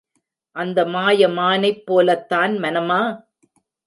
[0.55, 2.99] அந்த மாய மானைப் போலத் தான் மனமா?